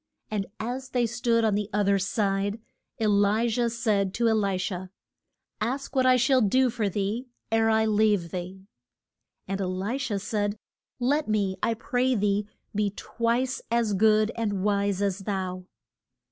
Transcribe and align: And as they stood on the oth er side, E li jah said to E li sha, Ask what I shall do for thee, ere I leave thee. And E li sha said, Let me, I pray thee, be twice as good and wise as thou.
And 0.31 0.47
as 0.59 0.89
they 0.89 1.05
stood 1.05 1.43
on 1.45 1.53
the 1.53 1.69
oth 1.75 1.87
er 1.89 1.99
side, 1.99 2.59
E 2.99 3.05
li 3.05 3.47
jah 3.47 3.69
said 3.69 4.15
to 4.15 4.27
E 4.27 4.31
li 4.33 4.57
sha, 4.57 4.87
Ask 5.61 5.95
what 5.95 6.07
I 6.07 6.15
shall 6.15 6.41
do 6.41 6.71
for 6.71 6.89
thee, 6.89 7.27
ere 7.51 7.69
I 7.69 7.85
leave 7.85 8.31
thee. 8.31 8.65
And 9.47 9.61
E 9.61 9.65
li 9.65 9.99
sha 9.99 10.17
said, 10.17 10.57
Let 10.99 11.27
me, 11.27 11.55
I 11.61 11.75
pray 11.75 12.15
thee, 12.15 12.47
be 12.73 12.89
twice 12.95 13.61
as 13.69 13.93
good 13.93 14.31
and 14.35 14.63
wise 14.63 15.03
as 15.03 15.19
thou. 15.19 15.65